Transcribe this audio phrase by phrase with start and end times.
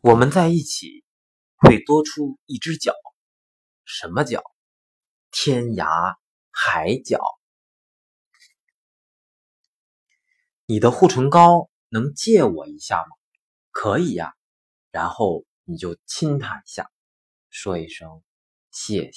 [0.00, 1.04] 我们在一起
[1.56, 2.92] 会多出一只脚，
[3.84, 4.42] 什么脚？
[5.30, 6.16] 天涯
[6.50, 7.18] 海角。
[10.66, 13.16] 你的护唇膏能借我一下吗？
[13.70, 14.34] 可以呀，
[14.90, 16.90] 然后你就亲他一下，
[17.50, 18.22] 说一声
[18.70, 19.12] 谢谢。